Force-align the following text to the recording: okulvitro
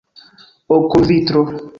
okulvitro 0.75 1.39